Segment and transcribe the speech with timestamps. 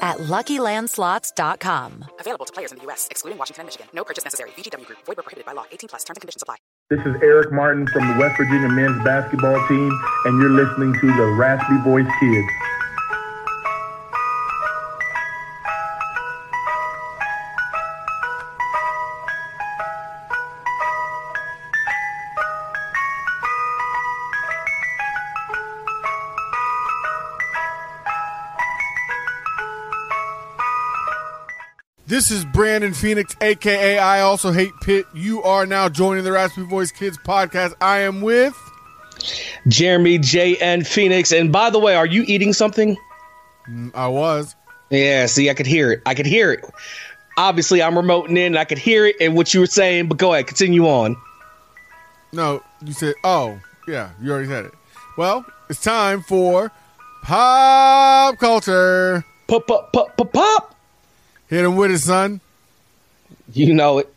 [0.00, 2.04] at LuckyLandSlots.com.
[2.18, 3.88] Available to players in the U.S., excluding Washington and Michigan.
[3.92, 4.50] No purchase necessary.
[4.50, 4.98] VGW Group.
[5.04, 5.64] Void were prohibited by law.
[5.70, 6.04] 18 plus.
[6.04, 6.56] Terms and conditions apply.
[6.90, 9.90] This is Eric Martin from the West Virginia men's basketball team,
[10.24, 12.48] and you're listening to the Raspy Voice Kids.
[32.10, 35.06] This is Brandon Phoenix, aka I also hate Pitt.
[35.14, 37.74] You are now joining the Raspy Voice Kids podcast.
[37.80, 38.58] I am with
[39.68, 41.30] Jeremy J N Phoenix.
[41.30, 42.96] And by the way, are you eating something?
[43.68, 44.56] Mm, I was.
[44.90, 46.02] Yeah, see, I could hear it.
[46.04, 46.64] I could hear it.
[47.36, 48.56] Obviously, I'm remoting in.
[48.56, 50.08] I could hear it and what you were saying.
[50.08, 51.16] But go ahead, continue on.
[52.32, 53.14] No, you said.
[53.22, 54.74] Oh, yeah, you already said it.
[55.16, 56.72] Well, it's time for
[57.22, 59.24] pop culture.
[59.46, 60.76] Pop, pop, pop, pop, pop.
[61.50, 62.40] Hit him with it, son.
[63.52, 64.08] You know it.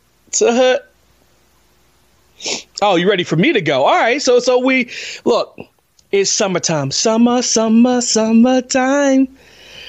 [2.80, 3.86] Oh, you ready for me to go?
[3.86, 4.22] All right.
[4.22, 4.92] So, so we
[5.26, 5.60] look.
[6.12, 6.92] It's summertime.
[6.92, 9.28] Summer, summer, summertime.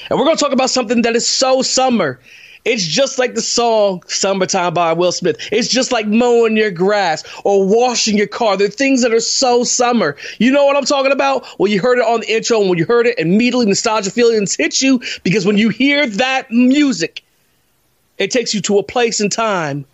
[0.09, 2.19] And we're gonna talk about something that is so summer.
[2.65, 5.37] It's just like the song Summertime by Will Smith.
[5.53, 8.57] It's just like mowing your grass or washing your car.
[8.57, 10.17] They're things that are so summer.
[10.39, 11.47] You know what I'm talking about?
[11.59, 14.57] Well, you heard it on the intro, and when you heard it, immediately nostalgia feelings
[14.57, 17.23] hit you because when you hear that music,
[18.19, 19.85] it takes you to a place in time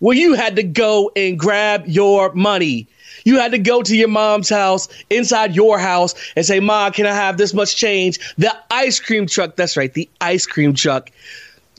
[0.00, 2.86] where you had to go and grab your money.
[3.24, 7.06] You had to go to your mom's house, inside your house, and say, Mom, can
[7.06, 8.18] I have this much change?
[8.36, 11.10] The ice cream truck, that's right, the ice cream truck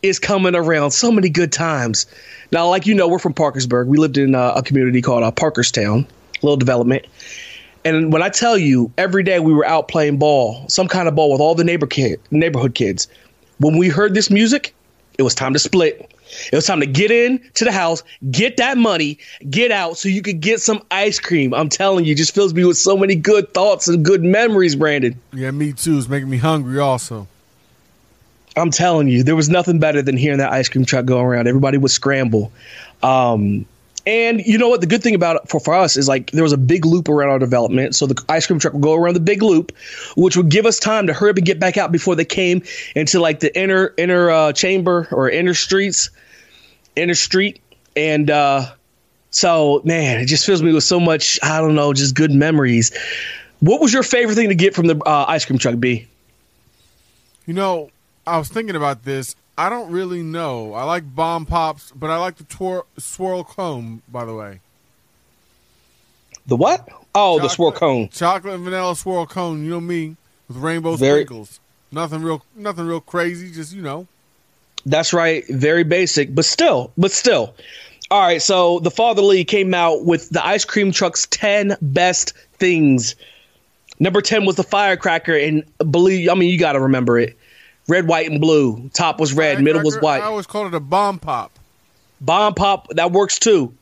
[0.01, 0.91] is coming around.
[0.91, 2.05] So many good times.
[2.51, 3.87] Now, like you know, we're from Parkersburg.
[3.87, 6.07] We lived in uh, a community called uh, Parkerstown,
[6.41, 7.05] little development.
[7.85, 11.15] And when I tell you, every day we were out playing ball, some kind of
[11.15, 13.07] ball with all the neighbor kid, neighborhood kids.
[13.59, 14.73] When we heard this music,
[15.19, 16.09] it was time to split.
[16.51, 19.19] It was time to get in to the house, get that money,
[19.49, 21.53] get out so you could get some ice cream.
[21.53, 25.19] I'm telling you, just fills me with so many good thoughts and good memories, Brandon.
[25.33, 25.97] Yeah, me too.
[25.97, 27.27] It's making me hungry also.
[28.55, 31.47] I'm telling you, there was nothing better than hearing that ice cream truck go around.
[31.47, 32.51] Everybody would scramble.
[33.03, 33.65] Um,
[34.09, 34.81] and you know what?
[34.81, 37.09] The good thing about it for, for us is like there was a big loop
[37.09, 37.95] around our development.
[37.95, 39.71] So the ice cream truck would go around the big loop,
[40.17, 42.63] which would give us time to hurry up and get back out before they came
[42.95, 46.09] into like the inner inner uh, chamber or inner streets,
[46.95, 47.61] inner street.
[47.95, 48.73] And uh,
[49.29, 52.91] so, man, it just fills me with so much, I don't know, just good memories.
[53.59, 56.07] What was your favorite thing to get from the uh, ice cream truck, B?
[57.45, 57.91] You know,
[58.25, 59.35] I was thinking about this.
[59.59, 60.73] I don't really know.
[60.73, 64.01] I like bomb pops, but I like the twir- swirl cone.
[64.09, 64.61] By the way,
[66.47, 66.87] the what?
[67.13, 68.07] Oh, chocolate, the swirl cone.
[68.07, 69.65] Chocolate and vanilla swirl cone.
[69.65, 70.15] You know me
[70.47, 71.59] with rainbow Very, sprinkles.
[71.91, 73.51] Nothing real, nothing real crazy.
[73.51, 74.07] Just you know.
[74.85, 75.43] That's right.
[75.49, 77.53] Very basic, but still, but still.
[78.09, 78.41] All right.
[78.41, 83.13] So the Father League came out with the ice cream truck's ten best things.
[83.99, 87.37] Number ten was the firecracker, and believe I mean you got to remember it
[87.89, 88.89] red, white, and blue.
[88.93, 90.21] Top was red, middle was white.
[90.21, 91.51] I always called it a bomb pop.
[92.21, 93.73] Bomb pop that works too.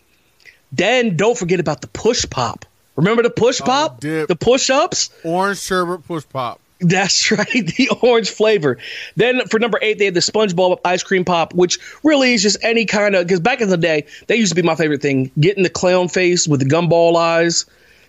[0.72, 2.66] Then don't forget about the push pop.
[2.96, 4.00] Remember the push oh, pop?
[4.00, 4.28] Dip.
[4.28, 5.10] The push ups?
[5.24, 6.60] Orange sherbet push pop.
[6.80, 8.78] That's right, the orange flavor.
[9.16, 12.58] Then for number eight, they had the SpongeBob ice cream pop, which really is just
[12.62, 13.26] any kind of.
[13.26, 16.08] Because back in the day, that used to be my favorite thing: getting the clown
[16.08, 17.66] face with the gumball eyes.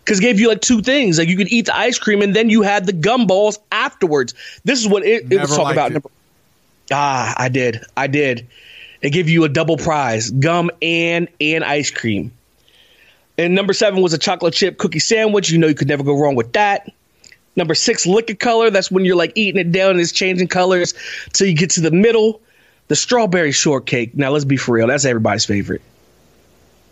[0.08, 2.34] Because it gave you like two things: like you could eat the ice cream, and
[2.34, 4.32] then you had the gumballs afterwards.
[4.64, 5.92] This is what it, it was talking about.
[5.92, 6.02] it.
[6.90, 8.46] Ah, I did, I did.
[9.02, 12.32] It gave you a double prize: gum and and ice cream.
[13.36, 15.50] And number seven was a chocolate chip cookie sandwich.
[15.50, 16.90] You know you could never go wrong with that.
[17.54, 18.70] Number six, liquid color.
[18.70, 20.94] That's when you're like eating it down and it's changing colors
[21.34, 22.40] till you get to the middle.
[22.86, 24.16] The strawberry shortcake.
[24.16, 24.86] Now let's be for real.
[24.86, 25.82] That's everybody's favorite.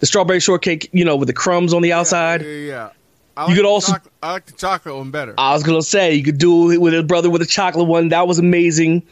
[0.00, 2.42] The strawberry shortcake, you know, with the crumbs on the outside.
[2.42, 2.66] Yeah, yeah.
[2.66, 2.90] yeah.
[3.36, 5.34] I You could also- chocolate- I like the chocolate one better.
[5.38, 8.08] I was gonna say you could do it with his brother with a chocolate one.
[8.08, 9.02] That was amazing.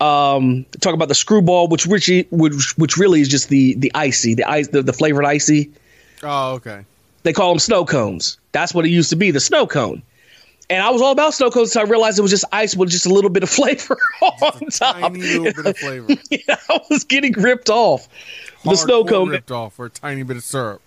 [0.00, 4.34] Um, talk about the screwball, which Richie, which which really is just the the icy,
[4.34, 5.70] the ice, the, the flavored icy.
[6.22, 6.84] oh, okay.
[7.22, 8.38] They call them snow cones.
[8.52, 10.02] That's what it used to be, the snow cone.
[10.68, 12.90] And I was all about snow cones until I realized it was just ice with
[12.90, 14.96] just a little bit of flavor on top.
[15.00, 16.08] Tiny little bit of flavor.
[16.68, 18.08] I was getting ripped off.
[18.64, 19.28] The snow cone.
[19.28, 20.80] ripped off for a tiny bit of syrup.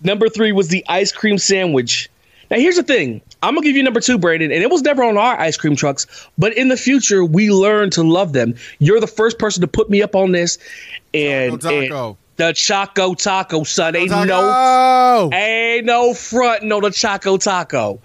[0.00, 2.10] Number three was the ice cream sandwich.
[2.52, 3.22] Now, here's the thing.
[3.42, 5.74] I'm gonna give you number two, Brandon, and it was never on our ice cream
[5.74, 6.06] trucks,
[6.36, 8.54] but in the future we learned to love them.
[8.78, 10.58] You're the first person to put me up on this,
[11.14, 13.96] and, Choco and the Choco Taco, son.
[13.96, 14.26] Ain't Taco!
[14.26, 18.02] no, ain't no front, no the Choco Taco.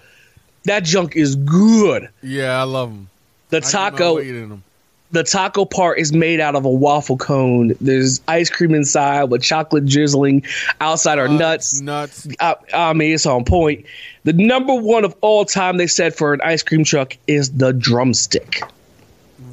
[0.64, 2.08] That junk is good.
[2.22, 3.10] Yeah, I love them.
[3.50, 4.64] The taco, them.
[5.10, 7.74] The taco part is made out of a waffle cone.
[7.80, 10.44] There's ice cream inside with chocolate drizzling.
[10.80, 11.80] Outside are nuts.
[11.80, 12.28] Nuts.
[12.40, 13.86] I, I mean, it's on point.
[14.24, 17.72] The number one of all time, they said, for an ice cream truck is the
[17.72, 18.62] drumstick.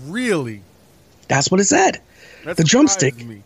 [0.07, 0.61] Really?
[1.27, 2.01] That's what it said.
[2.43, 3.25] That The drumstick.
[3.25, 3.41] Me.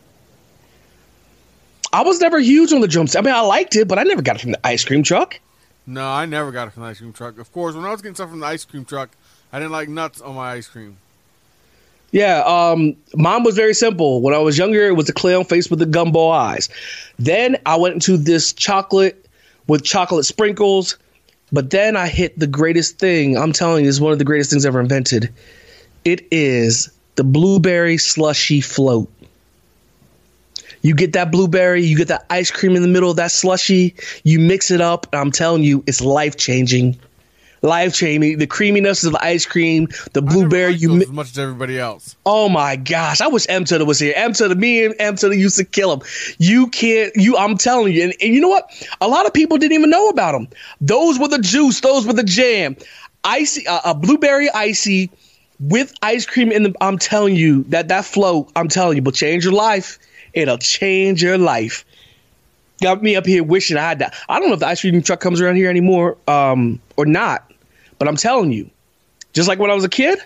[1.93, 3.19] I was never huge on the drumstick.
[3.19, 5.39] I mean, I liked it, but I never got it from the ice cream truck.
[5.85, 7.39] No, I never got it from the ice cream truck.
[7.39, 9.09] Of course, when I was getting stuff from the ice cream truck,
[9.51, 10.97] I didn't like nuts on my ice cream.
[12.11, 14.21] Yeah, um, was very simple.
[14.21, 16.69] When I was younger, it was the clown face with the gumball eyes.
[17.19, 19.27] Then I went into this chocolate
[19.67, 20.97] with chocolate sprinkles.
[21.51, 23.37] But then I hit the greatest thing.
[23.37, 25.33] I'm telling you, is one of the greatest things ever invented.
[26.05, 29.11] It is the blueberry slushy float.
[30.81, 33.95] You get that blueberry, you get that ice cream in the middle of that slushy,
[34.23, 36.97] you mix it up, and I'm telling you, it's life changing.
[37.61, 38.37] Life changing.
[38.37, 42.15] The creaminess of the ice cream, the blueberry, you mi- as much as everybody else.
[42.25, 43.19] Oh my gosh!
[43.19, 44.13] I wish M Tutter was here.
[44.15, 46.01] M Tutter, me and M Tutter used to kill him.
[46.37, 47.13] You can't.
[47.15, 48.03] You, I'm telling you.
[48.03, 48.71] And, and you know what?
[49.01, 50.47] A lot of people didn't even know about them.
[50.79, 51.81] Those were the juice.
[51.81, 52.77] Those were the jam.
[53.23, 55.09] Icy, uh, a blueberry icy
[55.59, 56.75] with ice cream in the.
[56.79, 58.51] I'm telling you that that float.
[58.55, 59.99] I'm telling you, will change your life.
[60.33, 61.83] It'll change your life.
[62.81, 64.15] Got me up here wishing I had that.
[64.29, 67.48] I don't know if the ice cream truck comes around here anymore, um, or not.
[67.99, 68.69] But I'm telling you,
[69.33, 70.19] just like when I was a kid,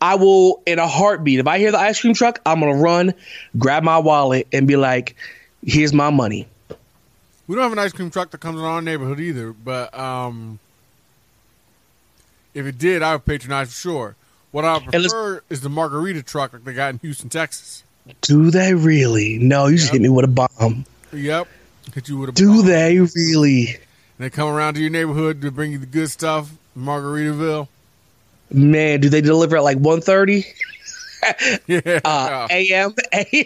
[0.00, 2.78] I will, in a heartbeat, if I hear the ice cream truck, I'm going to
[2.78, 3.14] run,
[3.56, 5.16] grab my wallet, and be like,
[5.64, 6.46] here's my money.
[7.48, 10.58] We don't have an ice cream truck that comes in our neighborhood either, but um,
[12.54, 14.16] if it did, I would patronize for sure.
[14.50, 17.82] What I prefer is the margarita truck like they got in Houston, Texas.
[18.22, 19.38] Do they really?
[19.38, 20.84] No, you just hit me with a bomb.
[21.12, 21.48] Yep.
[21.94, 22.66] Hit you with a Do bomb.
[22.66, 23.78] they really?
[24.18, 27.68] They come around to your neighborhood to bring you the good stuff, Margaritaville.
[28.52, 30.44] Man, do they deliver at like 1.30
[31.66, 32.00] Yeah.
[32.04, 32.94] uh, a.m.?
[33.32, 33.42] yeah,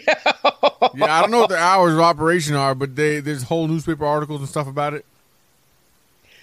[1.16, 4.40] I don't know what their hours of operation are, but they there's whole newspaper articles
[4.40, 5.04] and stuff about it.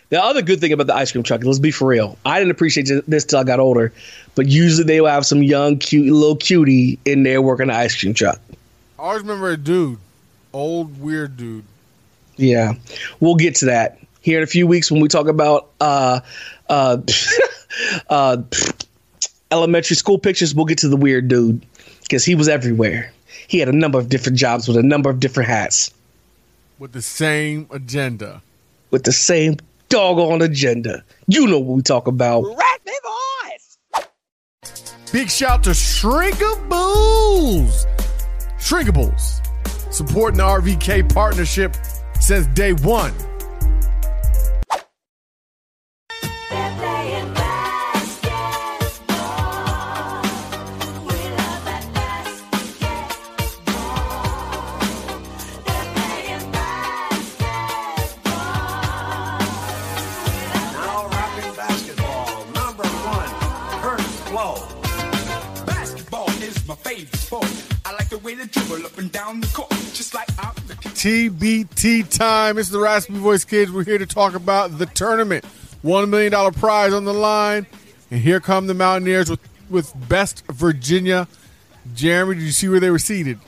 [0.10, 2.18] The other good thing about the ice cream truck, let's be for real.
[2.26, 3.94] I didn't appreciate this till I got older,
[4.34, 8.00] but usually they will have some young, cute little cutie in there working the ice
[8.00, 8.40] cream truck.
[8.98, 10.00] I always remember a dude,
[10.52, 11.64] old weird dude.
[12.38, 12.74] Yeah,
[13.20, 16.20] we'll get to that here in a few weeks when we talk about uh,
[16.68, 16.98] uh,
[18.10, 18.38] uh,
[19.52, 20.54] elementary school pictures.
[20.54, 21.66] We'll get to the weird dude
[22.02, 23.12] because he was everywhere.
[23.48, 25.92] He had a number of different jobs with a number of different hats
[26.80, 28.42] with the same agenda.
[28.92, 29.58] with the same
[29.90, 31.04] doggone agenda.
[31.28, 32.46] You know what we talk about.
[35.12, 37.86] Big shout to Shrinkables.
[38.60, 39.42] Shrinkables,
[39.92, 41.76] supporting the RVK partnership
[42.20, 43.14] since day one.
[68.52, 72.58] Dribble up and down the court, just like I'm TBT time.
[72.58, 73.72] It's the Raspy Voice Kids.
[73.72, 75.46] We're here to talk about the tournament.
[75.84, 77.66] $1 million prize on the line.
[78.12, 79.40] And here come the Mountaineers with,
[79.70, 81.28] with Best Virginia.
[81.96, 83.40] Jeremy, did you see where they were seated?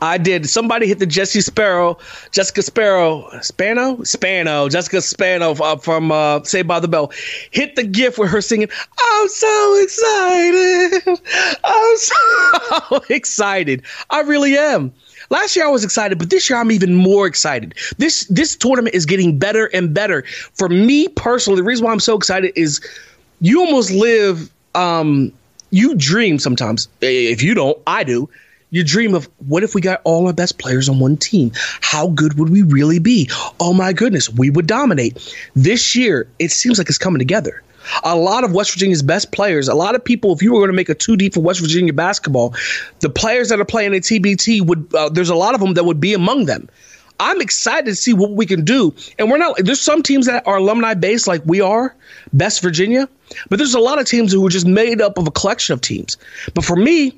[0.00, 0.48] I did.
[0.48, 1.98] Somebody hit the Jesse Sparrow,
[2.30, 7.12] Jessica Sparrow, Spano, Spano, Jessica Spano uh, from uh, Saved by the Bell.
[7.50, 8.68] Hit the gif with her singing.
[8.98, 11.02] I'm so excited.
[11.64, 13.82] I'm so excited.
[14.10, 14.92] I really am.
[15.30, 17.74] Last year I was excited, but this year I'm even more excited.
[17.98, 20.22] This this tournament is getting better and better.
[20.52, 22.80] For me personally, the reason why I'm so excited is
[23.40, 25.32] you almost live um
[25.70, 26.88] you dream sometimes.
[27.00, 28.28] If you don't, I do
[28.70, 31.52] you dream of what if we got all our best players on one team?
[31.80, 33.30] How good would we really be?
[33.60, 35.34] Oh my goodness, we would dominate.
[35.54, 37.62] This year, it seems like it's coming together.
[38.02, 40.70] A lot of West Virginia's best players, a lot of people, if you were going
[40.70, 42.54] to make a 2D for West Virginia basketball,
[43.00, 45.84] the players that are playing at TBT would, uh, there's a lot of them that
[45.84, 46.68] would be among them.
[47.20, 48.94] I'm excited to see what we can do.
[49.18, 51.94] And we're not, there's some teams that are alumni based like we are,
[52.32, 53.08] Best Virginia,
[53.50, 55.80] but there's a lot of teams who are just made up of a collection of
[55.80, 56.16] teams.
[56.54, 57.16] But for me,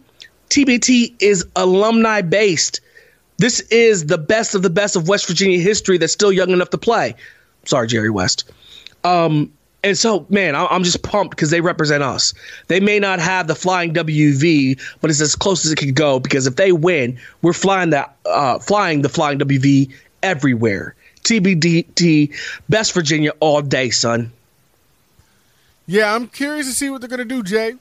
[0.50, 2.80] TBT is alumni based.
[3.38, 6.70] This is the best of the best of West Virginia history that's still young enough
[6.70, 7.14] to play.
[7.64, 8.50] Sorry, Jerry West.
[9.04, 9.52] Um,
[9.84, 12.34] and so, man, I'm just pumped because they represent us.
[12.66, 16.18] They may not have the flying WV, but it's as close as it can go
[16.18, 19.92] because if they win, we're flying that, uh, flying the flying WV
[20.24, 20.96] everywhere.
[21.22, 22.34] TBDT,
[22.68, 24.32] best Virginia all day, son.
[25.86, 27.74] Yeah, I'm curious to see what they're going to do, Jay.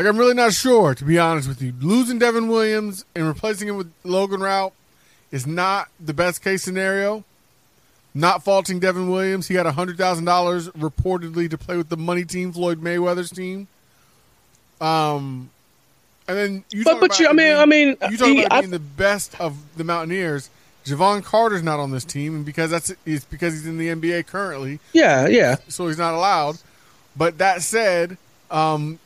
[0.00, 1.74] Like, I'm really not sure, to be honest with you.
[1.78, 4.72] Losing Devin Williams and replacing him with Logan Routt
[5.30, 7.22] is not the best case scenario.
[8.14, 9.48] Not faulting Devin Williams.
[9.48, 13.68] He got $100,000 reportedly to play with the money team, Floyd Mayweather's team.
[14.80, 15.50] Um,
[16.26, 18.60] and then you but, but you, I mean, being, I mean, you talk about I,
[18.62, 20.48] being the best of the Mountaineers.
[20.86, 24.28] Jevon Carter's not on this team, and because that's it's because he's in the NBA
[24.28, 24.80] currently.
[24.94, 25.56] Yeah, yeah.
[25.68, 26.56] So he's not allowed.
[27.14, 28.16] But that said,
[28.50, 28.98] um,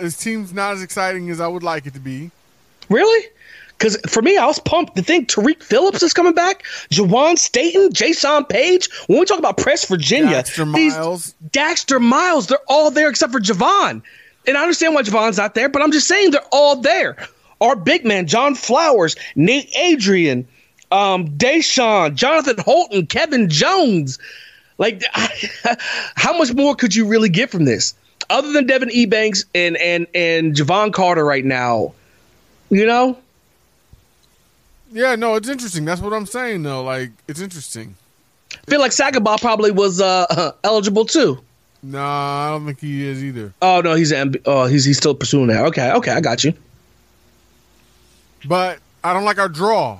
[0.00, 2.30] this team's not as exciting as I would like it to be.
[2.88, 3.28] Really?
[3.80, 7.90] Because for me, I was pumped to think Tarik Phillips is coming back, Juwan Staten,
[7.90, 8.90] Jaysean Paige.
[9.06, 13.40] When we talk about Press Virginia, Daxter Miles, Daxter Miles, they're all there except for
[13.40, 14.02] Jevon.
[14.46, 17.16] And I understand why Jevon's not there, but I'm just saying they're all there.
[17.62, 20.46] Our big man, John Flowers, Nate Adrian,
[20.90, 24.18] um, Deshaun, Jonathan Holton, Kevin Jones.
[24.76, 25.02] Like,
[26.16, 27.94] how much more could you really get from this?
[28.28, 31.94] Other than Devin Ebanks and and and Jevon Carter right now,
[32.70, 33.18] you know.
[34.92, 35.84] Yeah, no, it's interesting.
[35.84, 36.82] That's what I'm saying, though.
[36.82, 37.94] Like, it's interesting.
[38.52, 41.40] I feel like Sagaba probably was uh, eligible too.
[41.82, 43.54] No, nah, I don't think he is either.
[43.62, 45.64] Oh no, he's MB- oh he's he's still pursuing that.
[45.66, 46.52] Okay, okay, I got you.
[48.46, 49.98] But I don't like our draw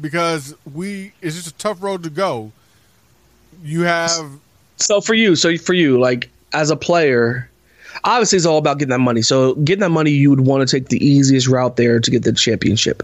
[0.00, 2.52] because we it's just a tough road to go.
[3.62, 4.38] You have
[4.76, 7.50] so for you, so for you, like as a player,
[8.04, 9.22] obviously it's all about getting that money.
[9.22, 12.24] So getting that money, you would want to take the easiest route there to get
[12.24, 13.02] the championship.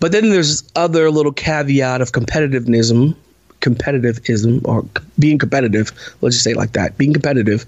[0.00, 3.16] But then there's other little caveat of competitiveness,
[3.60, 4.84] competitivism, or
[5.18, 5.92] being competitive.
[6.20, 7.64] Let's just say like that, being competitive.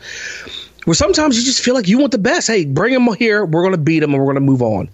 [0.84, 2.46] Where sometimes you just feel like you want the best.
[2.46, 3.44] Hey, bring them here.
[3.44, 4.88] We're to beat them and we're to move on.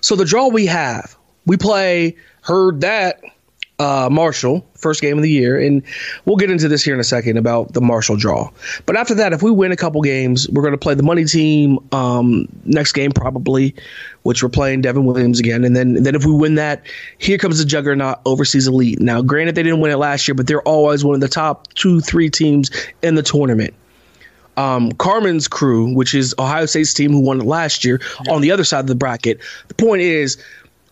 [0.00, 2.16] So the draw we have, we play.
[2.42, 3.20] Heard that
[3.80, 5.58] uh, Marshall, first game of the year.
[5.58, 5.82] And
[6.26, 8.50] we'll get into this here in a second about the Marshall draw.
[8.84, 11.24] But after that, if we win a couple games, we're going to play the money
[11.24, 13.74] team um, next game, probably,
[14.22, 15.64] which we're playing Devin Williams again.
[15.64, 16.82] And then, then if we win that,
[17.16, 19.00] here comes the juggernaut overseas elite.
[19.00, 21.72] Now, granted, they didn't win it last year, but they're always one of the top
[21.72, 22.70] two, three teams
[23.00, 23.72] in the tournament.
[24.58, 28.34] Um, Carmen's crew, which is Ohio State's team who won it last year, yeah.
[28.34, 29.40] on the other side of the bracket.
[29.68, 30.36] The point is,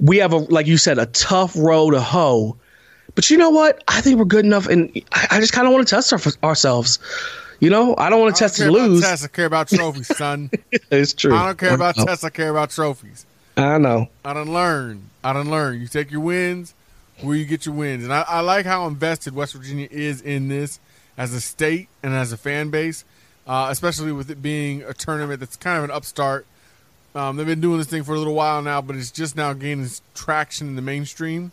[0.00, 2.56] we have a like you said, a tough row to hoe
[3.18, 3.82] but you know what?
[3.88, 7.00] I think we're good enough, and I, just kind of want to test our, ourselves.
[7.58, 9.00] You know, I don't want to test to lose.
[9.00, 10.52] Tests, I care about trophies, son.
[10.92, 11.34] it's true.
[11.34, 12.22] I don't care about tests.
[12.22, 13.26] I care about trophies.
[13.56, 14.06] I know.
[14.24, 15.10] I don't learn.
[15.24, 15.80] I don't learn.
[15.80, 16.74] You take your wins
[17.20, 20.46] where you get your wins, and I, I like how invested West Virginia is in
[20.46, 20.78] this
[21.16, 23.04] as a state and as a fan base,
[23.48, 26.46] uh, especially with it being a tournament that's kind of an upstart.
[27.16, 29.54] Um, they've been doing this thing for a little while now, but it's just now
[29.54, 31.50] gaining traction in the mainstream.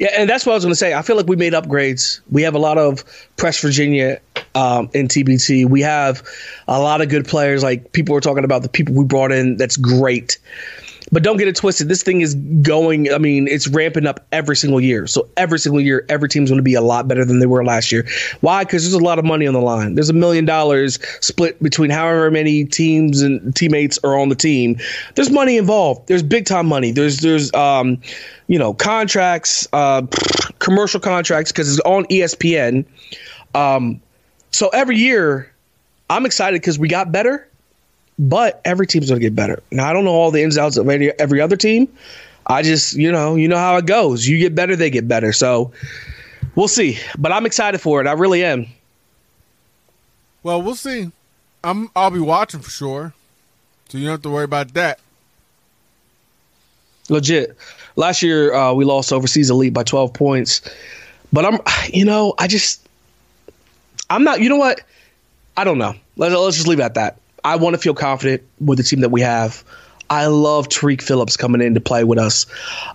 [0.00, 0.94] Yeah, and that's what I was going to say.
[0.94, 2.20] I feel like we made upgrades.
[2.30, 3.04] We have a lot of
[3.36, 4.18] Press Virginia
[4.54, 5.68] um, in TBT.
[5.68, 6.26] We have
[6.66, 7.62] a lot of good players.
[7.62, 9.58] Like people were talking about the people we brought in.
[9.58, 10.38] That's great.
[11.12, 11.88] But don't get it twisted.
[11.88, 15.06] This thing is going, I mean, it's ramping up every single year.
[15.06, 17.64] So every single year, every team's going to be a lot better than they were
[17.64, 18.06] last year.
[18.40, 18.64] Why?
[18.64, 19.94] Because there's a lot of money on the line.
[19.94, 24.78] There's a million dollars split between however many teams and teammates are on the team.
[25.16, 26.06] There's money involved.
[26.06, 26.92] There's big time money.
[26.92, 28.00] There's, there's, um,
[28.46, 30.02] you know, contracts, uh,
[30.60, 32.84] commercial contracts, because it's on ESPN.
[33.54, 34.00] Um,
[34.52, 35.52] so every year,
[36.08, 37.48] I'm excited because we got better,
[38.20, 39.62] but every team's going to get better.
[39.70, 41.88] Now I don't know all the ins and outs of every, every other team.
[42.46, 44.28] I just, you know, you know how it goes.
[44.28, 45.32] You get better, they get better.
[45.32, 45.72] So
[46.54, 46.98] we'll see.
[47.18, 48.06] But I'm excited for it.
[48.06, 48.66] I really am.
[50.42, 51.10] Well, we'll see.
[51.64, 53.14] I'm I'll be watching for sure.
[53.88, 55.00] So you don't have to worry about that.
[57.08, 57.56] Legit.
[57.96, 60.60] Last year uh, we lost overseas elite by 12 points.
[61.32, 61.58] But I'm
[61.90, 62.86] you know, I just
[64.10, 64.82] I'm not you know what?
[65.56, 65.94] I don't know.
[66.16, 67.16] Let's, let's just leave it at that.
[67.44, 69.64] I want to feel confident with the team that we have.
[70.10, 72.46] I love Tarik Phillips coming in to play with us.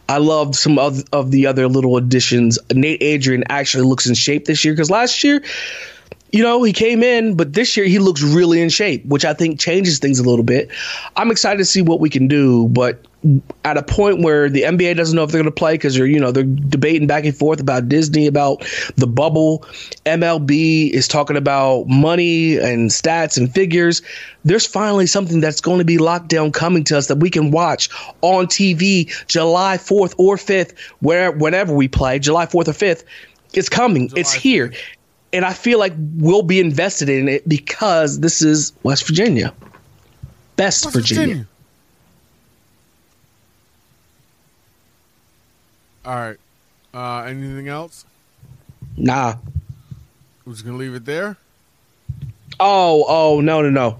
[0.10, 2.60] I love some of, of the other little additions.
[2.74, 5.42] Nate Adrian actually looks in shape this year because last year
[6.36, 9.34] you know, he came in, but this year he looks really in shape, which I
[9.34, 10.70] think changes things a little bit.
[11.16, 13.00] I'm excited to see what we can do, but
[13.64, 16.06] at a point where the NBA doesn't know if they're going to play because they're,
[16.06, 18.66] you know, they're debating back and forth about Disney, about
[18.98, 19.60] the bubble.
[20.06, 24.02] MLB is talking about money and stats and figures.
[24.44, 27.52] There's finally something that's going to be locked down coming to us that we can
[27.52, 27.88] watch
[28.20, 33.06] on TV July 4th or 5th, where whenever we play, July 4th or 5th.
[33.54, 34.10] It's coming.
[34.10, 34.68] July it's here.
[34.68, 34.78] 5th
[35.36, 39.54] and I feel like we'll be invested in it because this is West Virginia,
[40.56, 41.26] best West Virginia.
[41.26, 41.48] Virginia.
[46.06, 46.38] All right.
[46.94, 48.06] Uh, anything else?
[48.96, 49.36] Nah.
[50.46, 51.36] We're just gonna leave it there.
[52.58, 53.98] Oh, oh, no, no, no.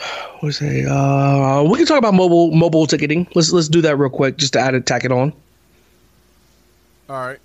[0.40, 0.84] What's say?
[0.84, 3.28] Uh, we can talk about mobile mobile ticketing.
[3.36, 5.32] Let's let's do that real quick, just to add it, tack it on.
[7.08, 7.38] All right.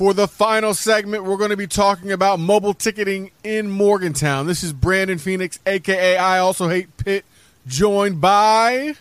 [0.00, 4.46] For the final segment, we're going to be talking about mobile ticketing in Morgantown.
[4.46, 7.26] This is Brandon Phoenix, aka I also hate Pitt,
[7.66, 8.94] joined by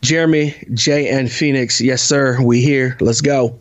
[0.00, 1.80] Jeremy J and Phoenix.
[1.80, 2.42] Yes, sir.
[2.42, 2.96] We here.
[3.00, 3.56] Let's go.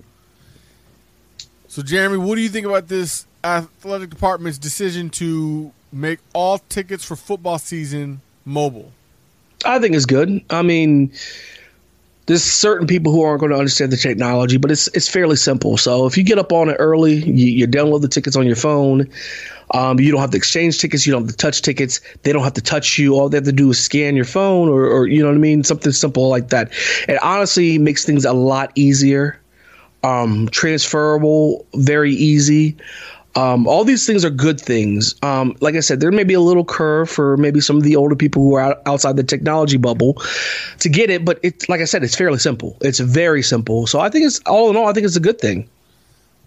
[1.67, 7.05] So, Jeremy, what do you think about this athletic department's decision to make all tickets
[7.05, 8.91] for football season mobile?
[9.63, 10.43] I think it's good.
[10.49, 11.13] I mean,
[12.27, 15.77] there's certain people who aren't going to understand the technology, but it's it's fairly simple.
[15.77, 18.55] So if you get up on it early, you, you download the tickets on your
[18.55, 19.09] phone.
[19.73, 21.07] Um, you don't have to exchange tickets.
[21.07, 22.01] You don't have to touch tickets.
[22.23, 23.15] They don't have to touch you.
[23.15, 25.39] All they have to do is scan your phone, or, or you know what I
[25.39, 26.71] mean, something simple like that.
[27.07, 29.39] It honestly makes things a lot easier,
[30.03, 32.75] um, transferable, very easy.
[33.35, 35.15] Um, all these things are good things.
[35.23, 37.95] Um, like I said, there may be a little curve for maybe some of the
[37.95, 40.21] older people who are out, outside the technology bubble
[40.79, 42.77] to get it, but it's like I said, it's fairly simple.
[42.81, 43.87] It's very simple.
[43.87, 45.69] So I think it's all in all, I think it's a good thing.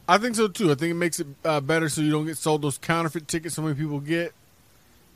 [0.07, 0.71] I think so too.
[0.71, 3.55] I think it makes it uh, better so you don't get sold those counterfeit tickets
[3.55, 4.35] so many people get.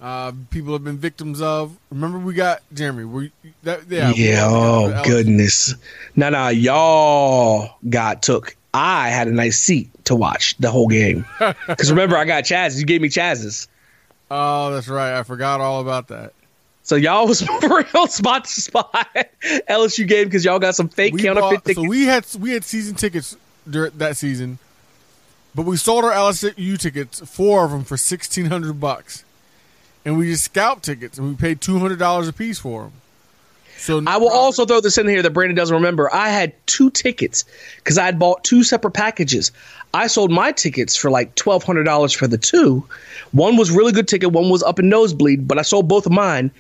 [0.00, 1.76] Uh, people have been victims of.
[1.90, 3.04] Remember, we got Jeremy.
[3.04, 3.32] We
[3.64, 4.12] that yeah.
[4.14, 4.46] Yeah.
[4.48, 5.74] Oh goodness.
[6.14, 8.56] No, no, y'all got took.
[8.74, 11.24] I had a nice seat to watch the whole game.
[11.66, 12.78] Because remember, I got Chaz.
[12.78, 13.68] You gave me Chaz's.
[14.30, 15.18] Oh, that's right.
[15.18, 16.32] I forgot all about that.
[16.82, 19.06] So y'all was real spot to spot
[19.68, 21.84] LSU game because y'all got some fake we counterfeit bought, tickets.
[21.84, 23.36] So we had we had season tickets
[23.68, 24.58] during that season,
[25.54, 29.22] but we sold our LSU tickets, four of them for sixteen hundred bucks,
[30.06, 32.92] and we just scalp tickets and we paid two hundred dollars a piece for them.
[33.78, 36.12] So I will also throw this in here that Brandon doesn't remember.
[36.12, 37.44] I had two tickets
[37.76, 39.52] because I had bought two separate packages.
[39.94, 42.84] I sold my tickets for like twelve hundred dollars for the two.
[43.32, 46.12] One was really good ticket, one was up in nosebleed, but I sold both of
[46.12, 46.50] mine.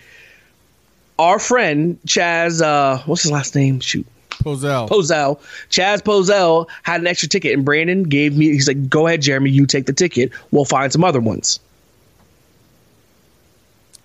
[1.18, 3.80] Our friend Chaz, uh, what's his last name?
[3.80, 4.06] Shoot.
[4.30, 4.88] Pozell.
[4.88, 5.40] Pozell.
[5.68, 8.46] Chaz Pozell had an extra ticket, and Brandon gave me.
[8.46, 9.50] He's like, "Go ahead, Jeremy.
[9.50, 10.30] You take the ticket.
[10.52, 11.58] We'll find some other ones."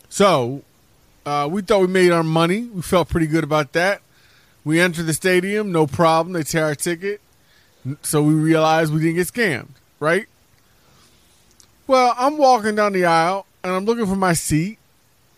[0.10, 0.64] So
[1.26, 2.64] uh, we thought we made our money.
[2.64, 4.02] We felt pretty good about that.
[4.64, 6.34] We entered the stadium, no problem.
[6.34, 7.22] They tear our ticket.
[8.02, 10.28] So we realized we didn't get scammed, right?
[11.86, 14.78] Well, I'm walking down the aisle and I'm looking for my seat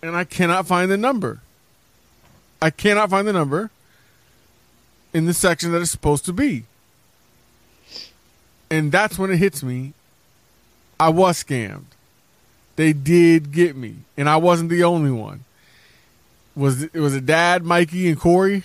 [0.03, 1.39] and I cannot find the number.
[2.61, 3.71] I cannot find the number
[5.13, 6.65] in the section that it's supposed to be.
[8.69, 9.93] And that's when it hits me.
[10.99, 11.85] I was scammed.
[12.75, 15.44] They did get me, and I wasn't the only one.
[16.55, 18.63] Was it was it Dad, Mikey, and Corey?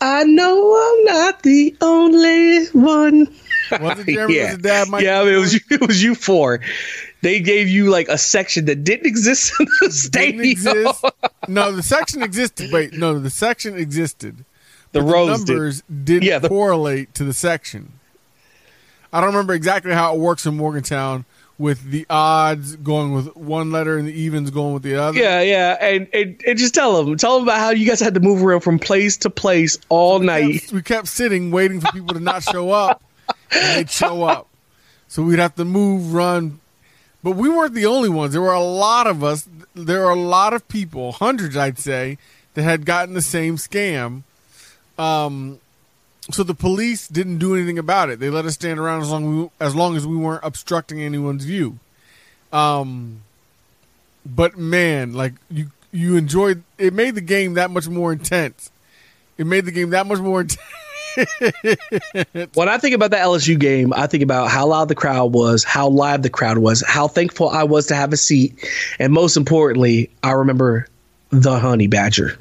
[0.00, 3.26] I know I'm not the only one.
[3.80, 4.36] Was it Jeremy?
[4.36, 4.44] yeah.
[4.46, 5.06] Was it Dad, Mikey?
[5.06, 6.60] Yeah, I mean, it was you, it was you four.
[7.22, 10.92] They gave you like a section that didn't exist in the stadium.
[11.48, 12.70] no, the section existed.
[12.70, 14.44] Wait, no, the section existed.
[14.92, 16.22] The rows the numbers did.
[16.22, 17.92] not yeah, the- correlate to the section.
[19.12, 21.24] I don't remember exactly how it works in Morgantown,
[21.58, 25.18] with the odds going with one letter and the evens going with the other.
[25.18, 28.14] Yeah, yeah, and and, and just tell them, tell them about how you guys had
[28.14, 30.60] to move around from place to place all we night.
[30.60, 33.02] Kept, we kept sitting waiting for people to not show up,
[33.50, 34.48] and they'd show up.
[35.08, 36.60] So we'd have to move, run.
[37.22, 38.32] But we weren't the only ones.
[38.32, 39.48] There were a lot of us.
[39.74, 42.18] There are a lot of people, hundreds, I'd say,
[42.54, 44.24] that had gotten the same scam.
[44.98, 45.60] Um,
[46.30, 48.18] so the police didn't do anything about it.
[48.18, 51.44] They let us stand around as long we, as long as we weren't obstructing anyone's
[51.44, 51.78] view.
[52.52, 53.22] Um,
[54.24, 58.70] but man, like you you enjoyed it made the game that much more intense.
[59.36, 60.40] It made the game that much more
[61.16, 62.50] intense.
[62.54, 65.62] when I think about the LSU game, I think about how loud the crowd was,
[65.62, 69.36] how live the crowd was, how thankful I was to have a seat, and most
[69.36, 70.86] importantly, I remember
[71.30, 72.38] the honey badger.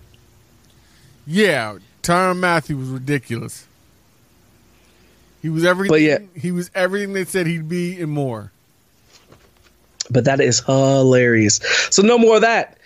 [1.26, 3.66] Yeah, Tyrann Mathieu was ridiculous.
[5.44, 6.04] He was everything.
[6.04, 6.20] yeah.
[6.36, 8.50] he was everything they said he'd be and more.
[10.10, 11.60] But that is hilarious.
[11.92, 12.78] So no more of that.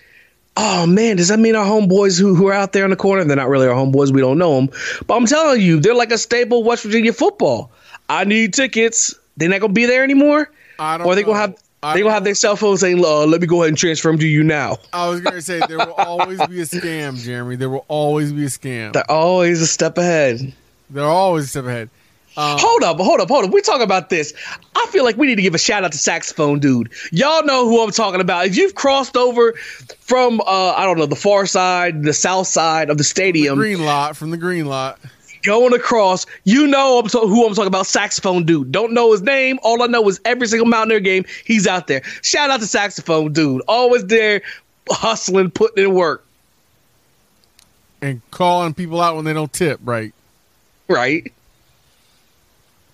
[0.56, 3.22] Oh man, does that mean our homeboys who, who are out there in the corner?
[3.22, 4.12] They're not really our homeboys.
[4.12, 4.70] We don't know them.
[5.06, 7.70] But I'm telling you, they're like a staple West Virginia football.
[8.08, 9.14] I need tickets.
[9.36, 10.50] They're not gonna be there anymore.
[10.80, 11.28] I don't or they know.
[11.28, 13.78] gonna have they gonna have their cell phone saying, uh, "Let me go ahead and
[13.78, 17.22] transfer them to you now." I was gonna say there will always be a scam,
[17.22, 17.54] Jeremy.
[17.54, 18.94] There will always be a scam.
[18.94, 20.52] They're always a step ahead.
[20.90, 21.90] They're always a step ahead.
[22.38, 23.50] Um, hold up, hold up, hold up.
[23.52, 24.32] We talk about this.
[24.76, 26.90] I feel like we need to give a shout out to saxophone dude.
[27.10, 28.46] Y'all know who I'm talking about.
[28.46, 29.54] If you've crossed over
[30.00, 33.84] from uh, I don't know the far side, the south side of the stadium, green
[33.84, 35.00] lot from the green lot.
[35.42, 37.86] going across, you know I'm to- who I'm talking about.
[37.86, 38.70] Saxophone dude.
[38.70, 39.58] Don't know his name.
[39.64, 42.02] All I know is every single Mountaineer game he's out there.
[42.22, 43.62] Shout out to saxophone dude.
[43.66, 44.42] Always there,
[44.88, 46.24] hustling, putting in work.
[48.00, 50.14] and calling people out when they don't tip, right?
[50.86, 51.32] Right.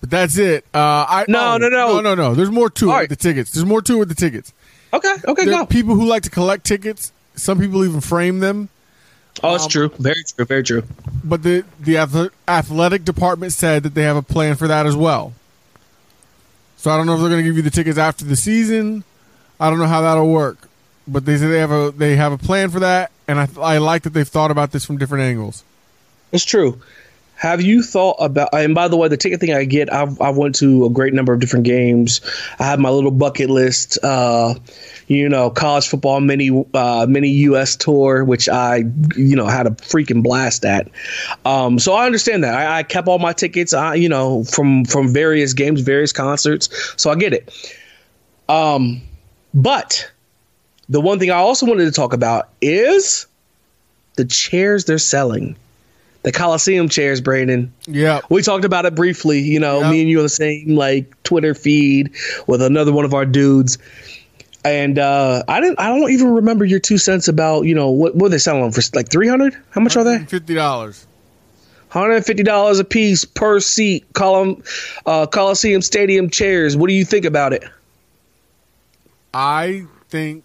[0.09, 0.65] That's it.
[0.73, 1.87] Uh, I No, oh, no, no.
[1.95, 2.35] no, no, no.
[2.35, 3.51] There's more to it with the tickets.
[3.51, 4.53] There's more to it with the tickets.
[4.93, 5.61] Okay, okay, There go.
[5.61, 7.11] are people who like to collect tickets.
[7.35, 8.69] Some people even frame them.
[9.43, 9.89] Oh, it's true.
[9.99, 10.45] Very true.
[10.45, 10.83] Very true.
[11.23, 11.97] But the the
[12.47, 15.33] athletic department said that they have a plan for that as well.
[16.77, 19.03] So I don't know if they're going to give you the tickets after the season.
[19.59, 20.69] I don't know how that'll work,
[21.07, 23.77] but they say they have a they have a plan for that, and I I
[23.79, 25.63] like that they've thought about this from different angles.
[26.31, 26.79] It's true.
[27.45, 28.49] Have you thought about?
[28.53, 31.13] And by the way, the ticket thing I get, I've I went to a great
[31.13, 32.19] number of different games.
[32.57, 33.99] I have my little bucket list.
[34.01, 34.55] Uh,
[35.05, 37.75] you know, college football mini uh, mini U.S.
[37.75, 38.77] tour, which I
[39.15, 40.89] you know had a freaking blast at.
[41.45, 42.55] Um, so I understand that.
[42.55, 43.75] I, I kept all my tickets.
[43.75, 46.69] I you know from from various games, various concerts.
[46.97, 47.53] So I get it.
[48.49, 49.03] Um,
[49.53, 50.11] but
[50.89, 53.27] the one thing I also wanted to talk about is
[54.15, 55.55] the chairs they're selling
[56.25, 57.71] the Coliseum chairs, Brandon.
[57.85, 58.19] Yeah.
[58.29, 59.91] We talked about it briefly, you know, Yeah.
[59.91, 62.11] me and you on the same like Twitter feed
[62.47, 63.77] with another one of our dudes.
[64.63, 68.15] And uh I didn't I don't even remember your two cents about, you know, what
[68.15, 69.55] what they selling them for like 300?
[69.69, 70.25] How much are they?
[70.25, 71.05] Fifty dollars.
[71.91, 74.11] $150 a piece per seat.
[74.13, 74.63] Column
[75.05, 76.75] uh Coliseum Stadium chairs.
[76.75, 77.63] What do you think about it?
[79.33, 80.44] I think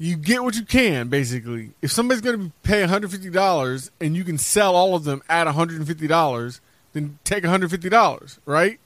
[0.00, 1.08] you get what you can.
[1.08, 4.96] Basically, if somebody's going to pay one hundred fifty dollars and you can sell all
[4.96, 6.60] of them at one hundred and fifty dollars,
[6.94, 8.80] then take one hundred fifty dollars, right?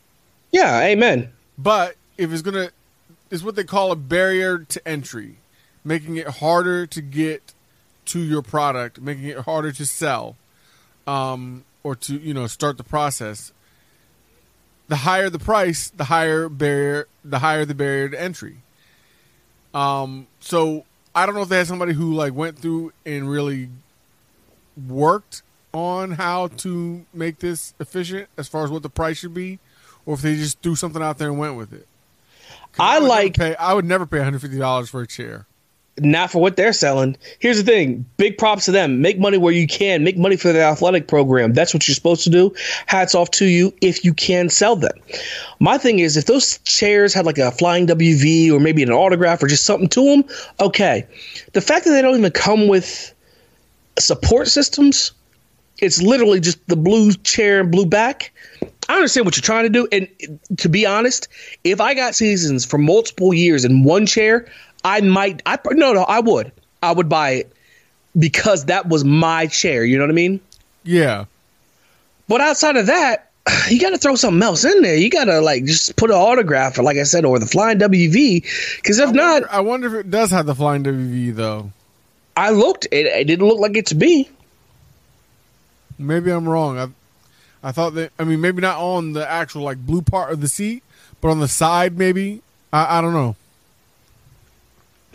[0.50, 1.32] Yeah, amen.
[1.56, 2.70] But if it's gonna,
[3.30, 5.36] it's what they call a barrier to entry,
[5.84, 7.54] making it harder to get
[8.06, 10.36] to your product, making it harder to sell,
[11.06, 13.52] um, or to you know start the process.
[14.88, 18.56] The higher the price, the higher barrier, the higher the barrier to entry.
[19.72, 23.68] Um, so I don't know if they had somebody who like went through and really
[24.88, 29.58] worked on how to make this efficient as far as what the price should be,
[30.06, 31.86] or if they just threw something out there and went with it.
[32.78, 35.46] I never like- Pay, I would never pay one hundred fifty dollars for a chair.
[35.98, 37.16] Not for what they're selling.
[37.38, 39.00] Here's the thing big props to them.
[39.00, 41.52] Make money where you can, make money for the athletic program.
[41.52, 42.54] That's what you're supposed to do.
[42.86, 44.92] Hats off to you if you can sell them.
[45.60, 49.42] My thing is, if those chairs had like a flying WV or maybe an autograph
[49.42, 50.24] or just something to them,
[50.60, 51.06] okay.
[51.52, 53.14] The fact that they don't even come with
[53.98, 55.12] support systems,
[55.78, 58.32] it's literally just the blue chair and blue back.
[58.88, 59.88] I understand what you're trying to do.
[59.92, 60.08] And
[60.58, 61.28] to be honest,
[61.62, 64.46] if I got seasons for multiple years in one chair,
[64.84, 66.52] I might, I no, no, I would.
[66.82, 67.52] I would buy it
[68.18, 69.84] because that was my chair.
[69.84, 70.40] You know what I mean?
[70.82, 71.24] Yeah.
[72.28, 73.30] But outside of that,
[73.70, 74.96] you got to throw something else in there.
[74.96, 77.78] You got to like just put an autograph, or like I said, or the flying
[77.78, 78.76] WV.
[78.76, 81.72] Because if not, I wonder if it does have the flying WV though.
[82.36, 82.86] I looked.
[82.90, 84.28] It, it didn't look like it to me.
[85.98, 86.78] Maybe I'm wrong.
[86.78, 86.88] I
[87.62, 90.48] I thought that I mean maybe not on the actual like blue part of the
[90.48, 90.82] seat,
[91.20, 92.42] but on the side maybe.
[92.72, 93.36] I, I don't know.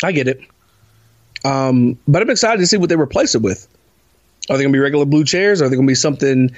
[0.03, 0.41] I get it.
[1.45, 3.67] Um, but I'm excited to see what they replace it with.
[4.49, 5.61] Are they going to be regular blue chairs?
[5.61, 6.49] Are they going to be something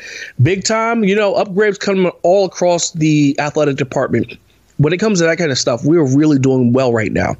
[0.41, 1.03] big time?
[1.03, 4.37] You know, upgrades coming all across the athletic department.
[4.77, 7.35] When it comes to that kind of stuff, we're really doing well right now.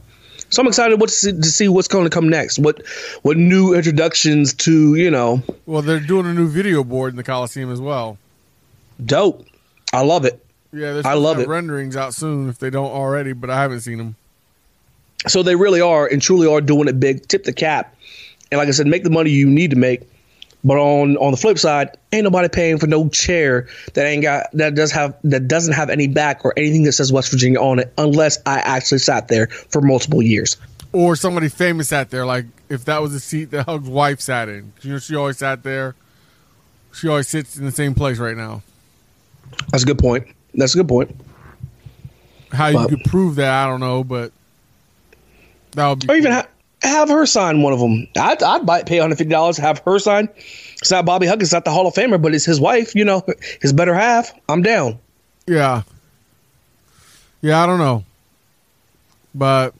[0.50, 2.60] So I'm excited what to see, to see what's going to come next.
[2.60, 2.86] What
[3.22, 5.42] what new introductions to you know?
[5.66, 8.18] Well, they're doing a new video board in the Coliseum as well.
[9.04, 9.46] Dope.
[9.94, 10.46] I love it.
[10.74, 11.48] Yeah, there's I love it.
[11.48, 14.16] renderings out soon if they don't already, but I haven't seen them.
[15.28, 17.28] So they really are and truly are doing it big.
[17.28, 17.96] Tip the cap,
[18.52, 20.02] and like I said, make the money you need to make.
[20.64, 24.48] But on on the flip side, ain't nobody paying for no chair that ain't got
[24.54, 27.80] that does have that doesn't have any back or anything that says West Virginia on
[27.80, 30.58] it, unless I actually sat there for multiple years.
[30.94, 34.50] Or somebody famous sat there, like if that was a seat that Hug's wife sat
[34.50, 34.74] in.
[34.82, 35.96] You know, she always sat there.
[36.94, 38.62] She always sits in the same place right now.
[39.72, 40.28] That's a good point.
[40.54, 41.16] That's a good point.
[42.52, 44.32] How But- you could prove that, I don't know, but
[45.74, 46.14] that would be.
[46.14, 46.48] Or even ha-
[46.82, 48.08] have her sign one of them.
[48.18, 50.30] I'd, I'd buy, pay $150, have her sign.
[50.36, 53.06] It's not Bobby Huggins, it's not the Hall of Famer, but it's his wife, you
[53.06, 53.24] know,
[53.62, 54.34] his better half.
[54.50, 55.00] I'm down.
[55.48, 55.84] Yeah.
[57.42, 58.04] Yeah, I don't know.
[59.34, 59.74] But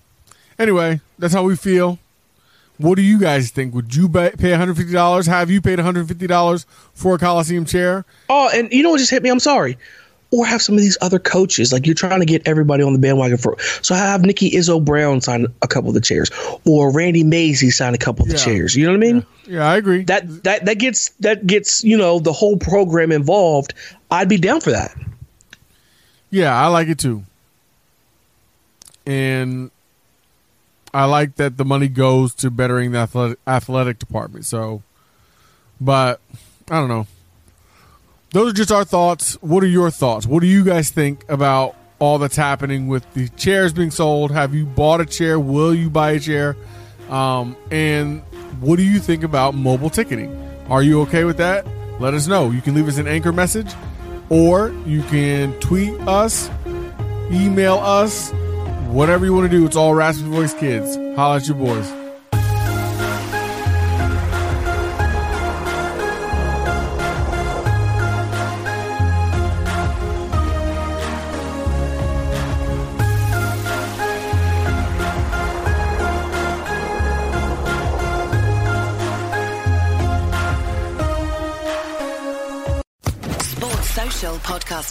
[0.58, 2.00] anyway, that's how we feel.
[2.78, 3.76] What do you guys think?
[3.76, 5.28] Would you pay $150?
[5.28, 8.06] Have you paid $150 for a Coliseum chair?
[8.28, 9.30] Oh, and you know what just hit me?
[9.30, 9.78] I'm sorry.
[10.32, 11.74] Or have some of these other coaches.
[11.74, 13.60] Like you're trying to get everybody on the bandwagon for.
[13.82, 16.32] So have Nikki Izzo Brown sign a couple of the chairs,
[16.66, 18.76] or Randy Mazey sign a couple of the chairs.
[18.76, 19.26] You know what I mean?
[19.46, 20.04] Yeah, I agree.
[20.06, 23.74] That that that gets that gets you know the whole program involved.
[24.10, 24.96] I'd be down for that.
[26.30, 27.24] Yeah, I like it too.
[29.06, 29.70] And
[30.94, 34.46] I like that the money goes to bettering the athletic, athletic department.
[34.46, 34.84] So,
[35.80, 36.22] but
[36.70, 37.08] I don't know.
[38.32, 39.34] Those are just our thoughts.
[39.42, 40.26] What are your thoughts?
[40.26, 44.32] What do you guys think about all that's happening with the chairs being sold?
[44.32, 45.38] Have you bought a chair?
[45.38, 46.56] Will you buy a chair?
[47.10, 48.22] Um, and
[48.62, 50.34] what do you think about mobile ticketing?
[50.70, 51.68] Are you okay with that?
[52.00, 52.52] Let us know.
[52.52, 53.74] You can leave us an anchor message
[54.30, 56.50] or you can tweet us,
[57.32, 58.32] email us,
[58.88, 59.66] whatever you want to do.
[59.66, 60.96] It's all Raspy Voice Kids.
[61.18, 62.01] Holla at your boys.